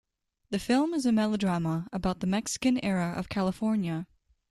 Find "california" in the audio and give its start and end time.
3.29-4.07